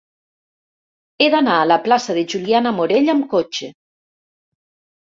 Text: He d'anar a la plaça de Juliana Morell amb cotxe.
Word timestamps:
He 1.19 1.27
d'anar 1.35 1.59
a 1.59 1.69
la 1.73 1.79
plaça 1.85 2.17
de 2.21 2.25
Juliana 2.33 2.75
Morell 2.81 3.15
amb 3.17 3.31
cotxe. 3.37 3.73